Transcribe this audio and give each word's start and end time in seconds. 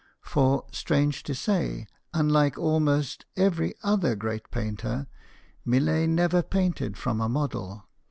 For, 0.23 0.65
strange 0.71 1.21
to 1.21 1.35
say, 1.35 1.85
unlike 2.11 2.57
almost 2.57 3.23
every 3.37 3.75
other 3.83 4.15
great 4.15 4.49
painter, 4.49 5.05
Millet 5.63 6.09
never 6.09 6.41
painted 6.41 6.97
from 6.97 7.21
a 7.21 7.29
model. 7.29 7.85